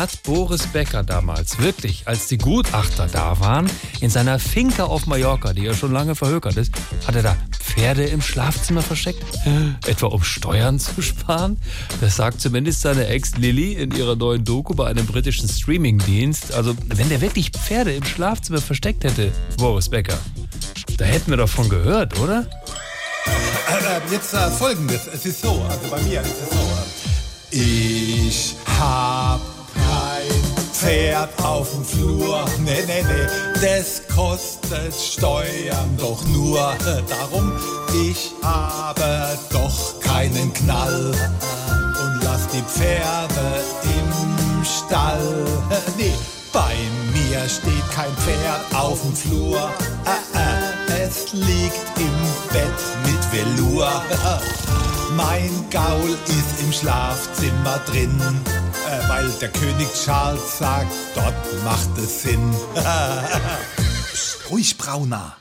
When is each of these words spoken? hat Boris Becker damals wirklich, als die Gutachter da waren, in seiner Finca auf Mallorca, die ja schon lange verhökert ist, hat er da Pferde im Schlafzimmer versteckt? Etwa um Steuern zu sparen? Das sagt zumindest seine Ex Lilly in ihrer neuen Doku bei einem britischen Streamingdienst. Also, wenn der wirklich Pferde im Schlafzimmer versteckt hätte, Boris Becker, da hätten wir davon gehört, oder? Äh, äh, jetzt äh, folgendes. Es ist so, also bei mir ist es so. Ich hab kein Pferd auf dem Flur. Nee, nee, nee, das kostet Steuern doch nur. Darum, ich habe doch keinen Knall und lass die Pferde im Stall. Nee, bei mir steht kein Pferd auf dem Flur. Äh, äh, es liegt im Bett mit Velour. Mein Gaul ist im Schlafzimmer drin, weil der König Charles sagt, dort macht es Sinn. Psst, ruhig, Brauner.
hat 0.00 0.22
Boris 0.22 0.66
Becker 0.68 1.02
damals 1.02 1.58
wirklich, 1.58 2.08
als 2.08 2.26
die 2.26 2.38
Gutachter 2.38 3.06
da 3.06 3.38
waren, 3.38 3.70
in 4.00 4.08
seiner 4.08 4.38
Finca 4.38 4.84
auf 4.84 5.06
Mallorca, 5.06 5.52
die 5.52 5.64
ja 5.64 5.74
schon 5.74 5.92
lange 5.92 6.14
verhökert 6.14 6.56
ist, 6.56 6.72
hat 7.06 7.16
er 7.16 7.22
da 7.22 7.36
Pferde 7.52 8.04
im 8.04 8.22
Schlafzimmer 8.22 8.80
versteckt? 8.80 9.22
Etwa 9.86 10.06
um 10.06 10.22
Steuern 10.22 10.78
zu 10.78 11.02
sparen? 11.02 11.58
Das 12.00 12.16
sagt 12.16 12.40
zumindest 12.40 12.80
seine 12.80 13.08
Ex 13.08 13.36
Lilly 13.36 13.74
in 13.74 13.90
ihrer 13.90 14.16
neuen 14.16 14.42
Doku 14.42 14.74
bei 14.74 14.86
einem 14.86 15.04
britischen 15.04 15.46
Streamingdienst. 15.46 16.54
Also, 16.54 16.74
wenn 16.86 17.10
der 17.10 17.20
wirklich 17.20 17.50
Pferde 17.50 17.92
im 17.92 18.04
Schlafzimmer 18.04 18.62
versteckt 18.62 19.04
hätte, 19.04 19.30
Boris 19.58 19.90
Becker, 19.90 20.18
da 20.96 21.04
hätten 21.04 21.30
wir 21.30 21.36
davon 21.36 21.68
gehört, 21.68 22.18
oder? 22.18 22.46
Äh, 23.26 23.74
äh, 23.74 24.00
jetzt 24.10 24.32
äh, 24.32 24.50
folgendes. 24.50 25.06
Es 25.12 25.26
ist 25.26 25.42
so, 25.42 25.62
also 25.68 25.90
bei 25.90 26.00
mir 26.00 26.22
ist 26.22 26.36
es 26.42 26.50
so. 26.50 26.70
Ich 27.52 28.54
hab 28.78 28.80
kein 28.80 28.99
Pferd 30.80 31.28
auf 31.44 31.70
dem 31.72 31.84
Flur. 31.84 32.42
Nee, 32.64 32.82
nee, 32.86 33.02
nee, 33.02 33.26
das 33.60 34.00
kostet 34.08 34.94
Steuern 34.94 35.94
doch 35.98 36.24
nur. 36.28 36.74
Darum, 37.06 37.52
ich 38.08 38.32
habe 38.42 39.38
doch 39.52 40.00
keinen 40.00 40.50
Knall 40.54 41.12
und 42.02 42.24
lass 42.24 42.48
die 42.48 42.62
Pferde 42.62 43.62
im 43.84 44.64
Stall. 44.64 45.44
Nee, 45.98 46.14
bei 46.50 46.74
mir 47.12 47.46
steht 47.46 47.90
kein 47.94 48.12
Pferd 48.16 48.74
auf 48.74 49.02
dem 49.02 49.14
Flur. 49.14 49.70
Äh, 50.06 50.38
äh, 50.38 51.06
es 51.06 51.30
liegt 51.34 51.98
im 51.98 52.54
Bett 52.54 52.80
mit 53.04 53.22
Velour. 53.32 54.02
Mein 55.14 55.50
Gaul 55.70 56.16
ist 56.26 56.62
im 56.62 56.72
Schlafzimmer 56.72 57.80
drin, 57.84 58.18
weil 59.08 59.28
der 59.40 59.48
König 59.50 59.88
Charles 60.04 60.58
sagt, 60.58 60.92
dort 61.14 61.64
macht 61.64 61.96
es 61.98 62.22
Sinn. 62.22 62.54
Psst, 64.12 64.38
ruhig, 64.50 64.76
Brauner. 64.76 65.36